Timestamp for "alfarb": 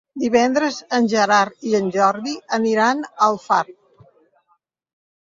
3.31-3.81